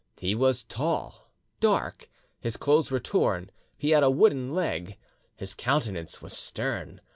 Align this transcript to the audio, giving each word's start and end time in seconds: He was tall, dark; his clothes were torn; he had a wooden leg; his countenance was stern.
He 0.17 0.33
was 0.33 0.63
tall, 0.63 1.29
dark; 1.59 2.09
his 2.39 2.57
clothes 2.57 2.89
were 2.89 2.99
torn; 2.99 3.51
he 3.77 3.91
had 3.91 4.01
a 4.01 4.09
wooden 4.09 4.51
leg; 4.51 4.97
his 5.35 5.53
countenance 5.53 6.23
was 6.23 6.33
stern. 6.35 7.01